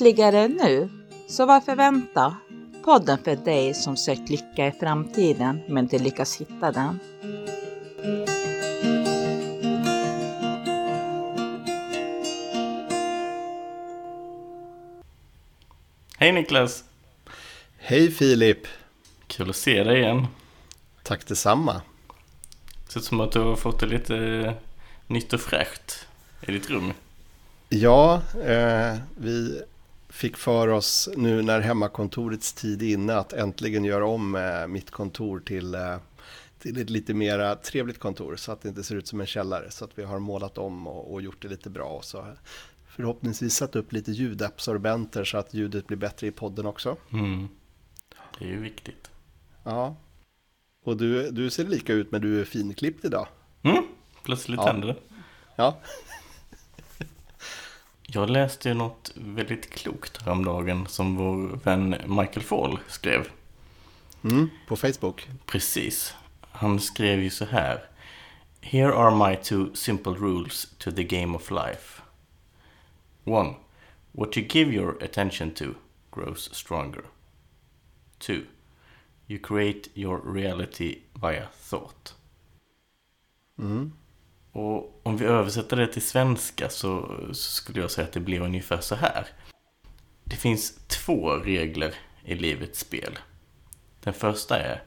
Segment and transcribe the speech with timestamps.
[0.00, 0.88] Lyckligare nu?
[1.28, 2.36] Så varför vänta?
[2.84, 6.98] Podden för dig som sökt lycka i framtiden men inte lyckas hitta den.
[16.18, 16.84] Hej Niklas!
[17.78, 18.66] Hej Filip!
[19.26, 20.26] Kul att se dig igen.
[21.02, 21.82] Tack detsamma.
[22.86, 24.52] Det ser ut som att du har fått det lite eh,
[25.06, 26.06] nytt och fräscht
[26.40, 26.92] i ditt rum.
[27.68, 29.62] Ja, eh, vi
[30.08, 34.90] fick för oss nu när hemmakontorets tid är inne att äntligen göra om eh, mitt
[34.90, 35.96] kontor till, eh,
[36.58, 39.70] till ett lite mer trevligt kontor så att det inte ser ut som en källare.
[39.70, 41.88] Så att vi har målat om och, och gjort det lite bra.
[41.88, 42.26] Och så
[42.86, 46.96] förhoppningsvis satt upp lite ljudabsorbenter så att ljudet blir bättre i podden också.
[47.12, 47.48] Mm.
[48.38, 49.10] Det är ju viktigt.
[49.64, 49.96] Ja.
[50.84, 53.26] Och du, du ser lika ut men du är finklippt idag.
[53.62, 53.84] Mm.
[54.22, 54.66] Plötsligt Ja.
[54.66, 54.96] hände det.
[55.56, 55.78] Ja,
[58.10, 63.28] Jag läste ju något väldigt klokt häromdagen som vår vän Michael Fall skrev.
[64.24, 65.28] mm, på Facebook.
[65.46, 66.14] Precis.
[66.40, 67.84] Han skrev ju så här.
[68.60, 72.02] Here are my two simple rules to the game of life.
[73.24, 73.56] 1.
[74.12, 75.64] What you give your attention to
[76.10, 77.04] grows stronger.
[78.18, 78.32] 2.
[79.26, 82.14] You create your reality via thought.
[83.58, 83.92] Mm.
[84.58, 88.40] Och om vi översätter det till svenska så, så skulle jag säga att det blir
[88.40, 89.26] ungefär så här.
[90.24, 93.18] Det finns två regler i livets spel.
[94.00, 94.82] Den första är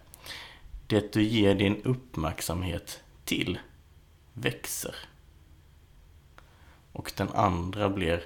[0.87, 3.59] det du ger din uppmärksamhet till
[4.33, 4.95] växer.
[6.91, 8.25] Och den andra blir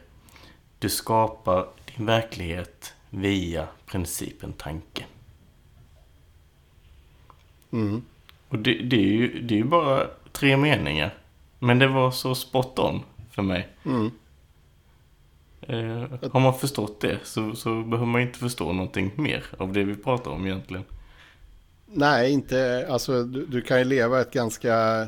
[0.79, 5.05] du skapar din verklighet via principen tanke.
[7.71, 8.01] Mm.
[8.49, 11.13] Och det, det, är ju, det är ju bara tre meningar.
[11.65, 13.69] Men det var så spot on för mig.
[13.85, 14.11] Mm.
[15.61, 19.83] Eh, har man förstått det så, så behöver man inte förstå någonting mer av det
[19.83, 20.83] vi pratar om egentligen.
[21.85, 25.07] Nej, inte, alltså du, du kan ju leva ett ganska...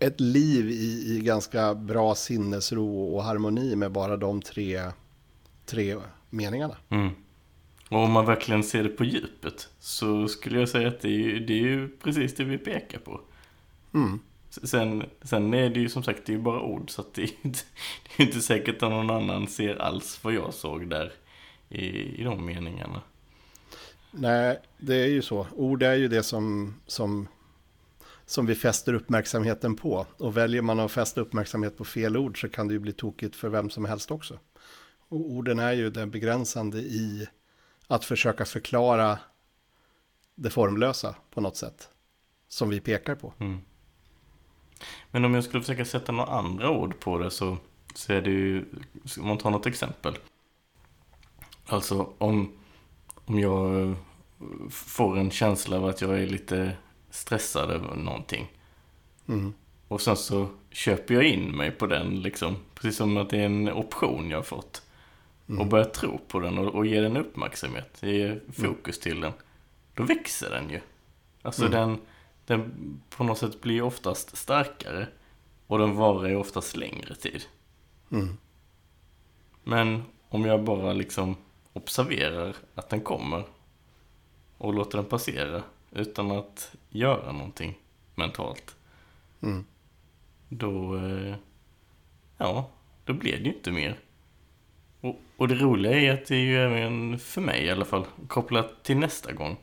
[0.00, 4.82] Ett liv i, i ganska bra sinnesro och harmoni med bara de tre,
[5.66, 5.96] tre
[6.30, 6.76] meningarna.
[6.88, 7.10] Mm.
[7.88, 11.18] Och om man verkligen ser det på djupet så skulle jag säga att det är,
[11.18, 13.20] ju- det är ju precis det vi pekar på.
[13.96, 14.20] Mm.
[14.50, 17.22] Sen, sen är det ju som sagt det är ju bara ord så att det
[17.22, 17.58] är ju inte,
[18.16, 21.12] det är inte säkert att någon annan ser alls vad jag såg där
[21.68, 21.86] i,
[22.20, 23.02] i de meningarna.
[24.10, 25.46] Nej, det är ju så.
[25.52, 27.28] Ord är ju det som, som,
[28.26, 30.06] som vi fäster uppmärksamheten på.
[30.18, 33.36] Och väljer man att fästa uppmärksamhet på fel ord så kan det ju bli tokigt
[33.36, 34.38] för vem som helst också.
[35.08, 37.26] Och orden är ju det begränsande i
[37.86, 39.18] att försöka förklara
[40.34, 41.88] det formlösa på något sätt.
[42.48, 43.32] Som vi pekar på.
[43.38, 43.60] Mm.
[45.10, 47.56] Men om jag skulle försöka sätta några andra ord på det så,
[47.94, 48.64] så är det ju,
[49.20, 50.18] om man tar något exempel.
[51.66, 52.52] Alltså om,
[53.24, 53.96] om jag eh,
[54.70, 56.72] får en känsla av att jag är lite
[57.10, 58.52] stressad över någonting.
[59.28, 59.52] Mm.
[59.88, 62.56] Och sen så köper jag in mig på den liksom.
[62.74, 64.82] Precis som att det är en option jag har fått.
[65.58, 67.98] Och börjar tro på den och, och ger den uppmärksamhet.
[68.00, 69.32] Ger fokus till den.
[69.94, 70.80] Då växer den ju.
[71.42, 71.98] Alltså den,
[72.46, 75.08] den på något sätt blir oftast starkare.
[75.66, 77.44] Och den varar ju oftast längre tid.
[78.12, 78.36] Mm.
[79.64, 81.36] Men om jag bara liksom
[81.72, 83.44] observerar att den kommer.
[84.58, 85.62] Och låter den passera.
[85.90, 87.78] Utan att göra någonting
[88.14, 88.76] mentalt.
[89.42, 89.64] Mm.
[90.48, 91.34] Då, eh,
[92.38, 92.70] ja,
[93.04, 93.98] då blir det ju inte mer.
[95.00, 98.06] Och, och det roliga är att det är ju även för mig i alla fall
[98.28, 99.56] kopplat till nästa gång.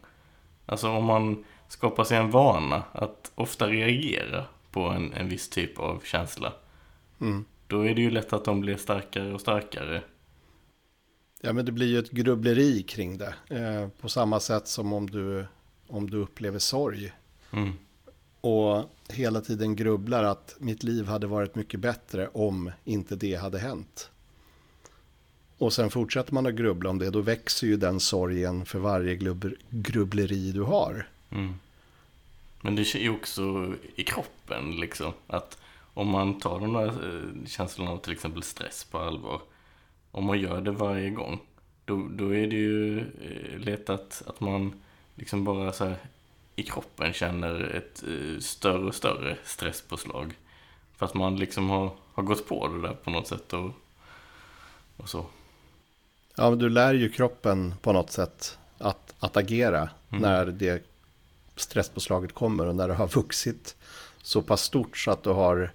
[0.65, 5.79] Alltså om man skapar sig en vana att ofta reagera på en, en viss typ
[5.79, 6.53] av känsla.
[7.21, 7.45] Mm.
[7.67, 10.03] Då är det ju lätt att de blir starkare och starkare.
[11.41, 13.33] Ja, men det blir ju ett grubbleri kring det.
[13.49, 15.45] Eh, på samma sätt som om du,
[15.87, 17.13] om du upplever sorg.
[17.51, 17.73] Mm.
[18.41, 23.59] Och hela tiden grubblar att mitt liv hade varit mycket bättre om inte det hade
[23.59, 24.09] hänt.
[25.57, 29.15] Och sen fortsätter man att grubbla om det, då växer ju den sorgen för varje
[29.15, 31.07] grubb- grubbleri du har.
[31.29, 31.53] Mm.
[32.65, 35.13] Men det är ju också i kroppen liksom.
[35.27, 35.57] Att
[35.93, 39.41] om man tar de där eh, känslorna av till exempel stress på allvar.
[40.11, 41.39] Om man gör det varje gång.
[41.85, 44.81] Då, då är det ju eh, lätt att, att man
[45.15, 45.97] liksom bara så här
[46.55, 50.33] i kroppen känner ett eh, större och större stresspåslag.
[50.97, 53.71] För att man liksom har, har gått på det där på något sätt och,
[54.97, 55.25] och så.
[56.35, 60.92] Ja, men du lär ju kroppen på något sätt att, att agera när det
[61.55, 63.75] stresspåslaget kommer och när det har vuxit
[64.21, 65.71] så pass stort så att du har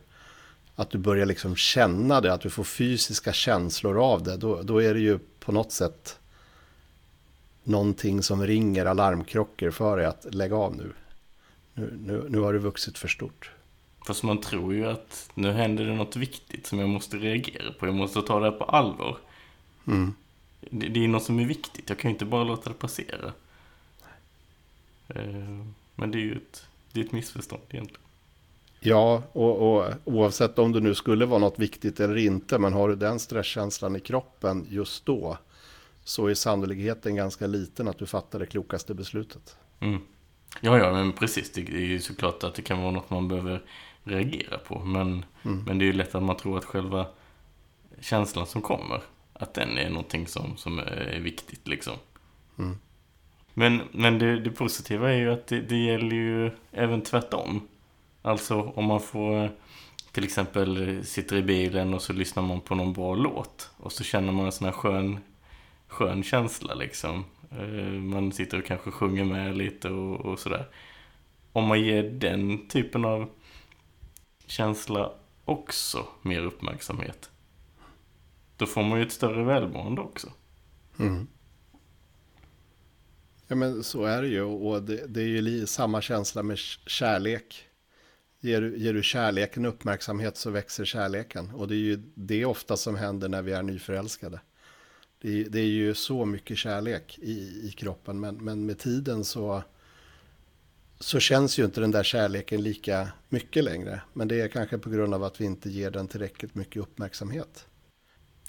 [0.77, 4.83] att du börjar liksom känna det, att du får fysiska känslor av det, då, då
[4.83, 6.19] är det ju på något sätt
[7.63, 10.93] någonting som ringer alarmkrockor för dig att lägga av nu.
[11.75, 13.51] Nu, nu, nu har du vuxit för stort.
[14.07, 17.87] Fast man tror ju att nu händer det något viktigt som jag måste reagera på.
[17.87, 19.17] Jag måste ta det här på allvar.
[19.87, 20.15] Mm.
[20.61, 21.89] Det, det är något som är viktigt.
[21.89, 23.33] Jag kan ju inte bara låta det passera.
[25.09, 25.65] Eh,
[25.95, 28.03] Men det är ju ett, det är ett missförstånd egentligen.
[28.81, 32.89] Ja, och, och oavsett om det nu skulle vara något viktigt eller inte, men har
[32.89, 35.39] du den stresskänslan i kroppen just då,
[36.05, 39.57] så är sannolikheten ganska liten att du fattar det klokaste beslutet.
[39.81, 40.01] Mm.
[40.61, 41.53] Ja, ja, men precis.
[41.53, 43.63] Det är ju såklart att det kan vara något man behöver
[44.05, 44.79] reagera på.
[44.85, 45.63] Men, Mm.
[45.67, 47.07] men det är ju lätt att man tror att själva
[48.01, 49.03] känslan som kommer,
[49.33, 51.95] att den är någonting som, som är viktigt liksom.
[52.59, 52.79] Mm.
[53.59, 57.69] Men, men det, det positiva är ju att det, det gäller ju även tvärtom.
[58.23, 59.51] Alltså om man får
[60.13, 64.05] till exempel sitter i bilen och så lyssnar man på någon bra låt och så
[64.05, 65.19] känner man en sån här skön,
[65.89, 67.25] skön känsla liksom.
[67.51, 70.69] Eh, man sitter och kanske sjunger med lite och, och sådär.
[71.53, 73.29] Om man ger den typen av
[74.47, 75.13] känsla
[75.45, 77.31] också mer uppmärksamhet.
[78.57, 80.29] Då får man ju ett större välmående också.
[80.99, 81.27] Mm.
[83.49, 87.65] Ja men så är det ju och det, det är ju samma känsla med kärlek.
[88.41, 91.51] Ger du, ger du kärleken uppmärksamhet så växer kärleken.
[91.51, 94.41] Och det är ju det ofta som händer när vi är nyförälskade.
[95.21, 99.25] Det är, det är ju så mycket kärlek i, i kroppen men, men med tiden
[99.25, 99.63] så,
[101.01, 104.01] så känns ju inte den där kärleken lika mycket längre.
[104.13, 107.67] Men det är kanske på grund av att vi inte ger den tillräckligt mycket uppmärksamhet.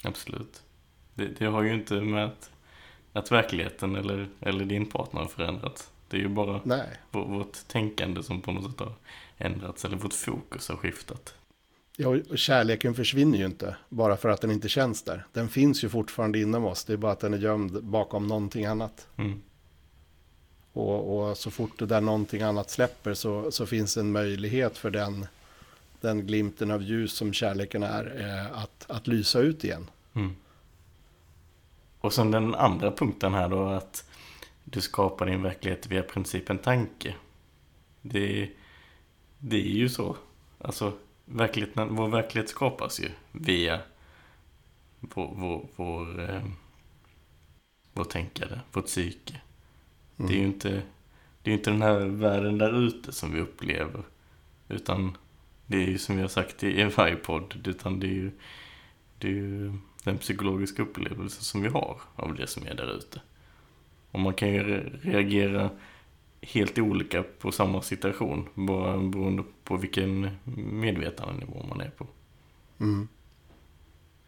[0.02, 0.62] Absolut.
[1.14, 2.50] Det, det har ju inte med att,
[3.12, 5.90] att verkligheten eller, eller din partner har förändrats.
[6.08, 6.88] Det är ju bara Nej.
[7.10, 8.92] vår, vårt tänkande som på något sätt har
[9.38, 11.34] ändrats eller vårt fokus har skiftat.
[11.96, 15.26] Ja, och kärleken försvinner ju inte bara för att den inte känns där.
[15.32, 18.64] Den finns ju fortfarande inom oss, det är bara att den är gömd bakom någonting
[18.64, 19.06] annat.
[19.16, 19.42] Mm.
[20.72, 24.90] Och, och så fort det där någonting annat släpper så, så finns en möjlighet för
[24.90, 25.26] den,
[26.00, 29.86] den glimten av ljus som kärleken är eh, att, att lysa ut igen.
[30.14, 30.36] Mm.
[32.00, 34.10] Och sen den andra punkten här då att
[34.64, 37.14] du skapar din verklighet via principen tanke.
[38.02, 38.50] Det,
[39.38, 40.16] det är ju så.
[40.58, 40.92] Alltså,
[41.24, 43.80] verkligheten, vår verklighet skapas ju via
[45.00, 46.42] vår, vår, vår, eh,
[47.92, 49.40] vår tänkande, vårt psyke.
[50.16, 50.82] Det är ju inte,
[51.42, 54.02] det är inte den här världen där ute som vi upplever.
[54.68, 55.16] Utan
[55.66, 58.30] det är ju som vi har sagt i varje podd, utan det är ju,
[59.18, 59.72] det är ju
[60.04, 63.20] den psykologiska upplevelse som vi har av det som är där ute.
[64.10, 65.70] Och man kan ju re- reagera
[66.42, 70.30] helt olika på samma situation, bara beroende på vilken
[70.72, 72.06] medvetandenivå man är på.
[72.80, 73.08] Mm.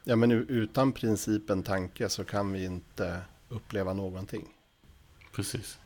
[0.05, 4.45] Ja, men utan principen tanke så kan vi inte uppleva någonting.
[5.33, 5.79] Precis.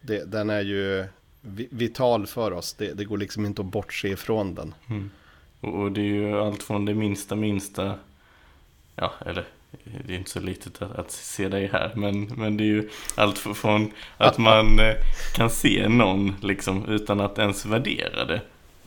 [0.00, 1.06] Det, den är ju
[1.40, 4.74] vi- vital för oss, det, det går liksom inte att bortse ifrån den.
[4.88, 5.10] Mm.
[5.60, 7.98] Och, och det är ju allt från det minsta minsta,
[8.96, 9.44] ja eller
[10.06, 12.90] det är inte så litet att, att se dig här, men, men det är ju
[13.14, 14.94] allt från att man eh,
[15.34, 18.40] kan se någon liksom utan att ens värdera det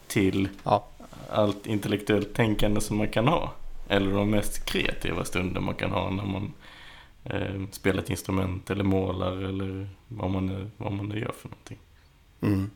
[0.08, 0.88] till Ja,
[1.30, 3.54] allt intellektuellt tänkande som man kan ha.
[3.90, 6.54] Eller de mest kreativa stunder man kan ha när man
[7.24, 11.50] eh, spelar ett instrument eller målar eller vad man, nu- vad man nu gör för
[11.50, 11.78] någonting.
[12.42, 12.70] mm.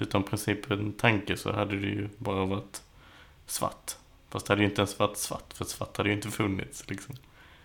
[0.00, 2.82] Utan principen tanke så hade det ju bara varit
[3.46, 3.96] svart.
[4.30, 7.14] Fast det hade ju inte ens varit svart, för svart hade ju inte funnits liksom.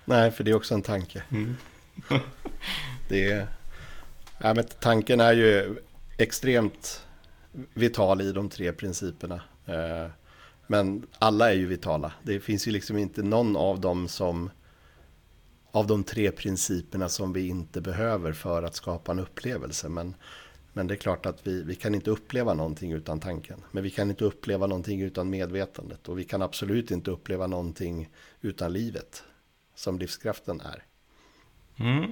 [0.05, 1.23] nej, för det är också en tanke.
[1.29, 1.55] Mm.
[3.09, 3.47] Det är,
[4.37, 5.77] ja, men tanken är ju
[6.17, 7.05] extremt
[7.73, 9.41] vital i de tre principerna.
[9.65, 10.07] Eh,
[10.67, 12.11] Men alla är ju vitala.
[12.23, 14.49] Det finns ju liksom inte någon av dem som
[15.71, 19.89] av de tre principerna som vi inte behöver för att skapa en upplevelse.
[19.89, 20.15] Men,
[20.75, 23.63] men det är klart att vi, vi kan inte uppleva någonting utan tanken.
[23.71, 26.09] Men vi kan inte uppleva någonting utan medvetandet.
[26.09, 28.09] Och vi kan absolut inte uppleva någonting
[28.41, 29.23] utan livet.
[29.75, 30.83] Som livskraften är.
[31.79, 32.11] Mm.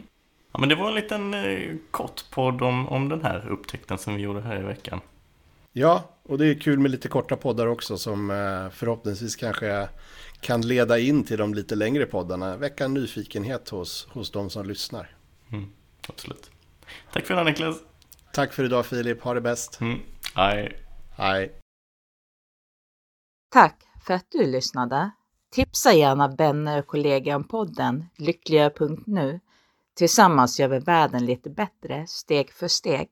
[0.51, 4.15] Ja men det var en liten eh, kort podd om, om den här upptäckten som
[4.15, 5.01] vi gjorde här i veckan.
[5.73, 9.89] Ja, och det är kul med lite korta poddar också som eh, förhoppningsvis kanske
[10.41, 12.57] kan leda in till de lite längre poddarna.
[12.57, 15.15] Väcka en nyfikenhet hos, hos de som lyssnar.
[15.51, 15.69] Mm.
[16.07, 16.51] Absolut.
[17.13, 17.77] Tack för det Niklas.
[18.35, 19.81] Tack för idag Filip, ha det bäst.
[19.81, 19.99] Mm.
[20.35, 20.79] Hej.
[21.17, 21.59] Hej.
[23.49, 25.11] Tack för att du lyssnade.
[25.51, 29.39] Tipsa gärna vänner och kollegor om podden lyckligare.nu.
[29.93, 33.09] Tillsammans gör vi världen lite bättre steg för steg.